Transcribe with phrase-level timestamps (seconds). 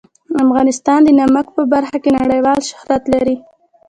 [0.43, 3.35] افغانستان د نمک په برخه کې نړیوال شهرت لري.